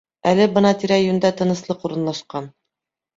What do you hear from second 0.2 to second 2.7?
Әле бына тирә-йүндә тыныслыҡ урынлашҡан.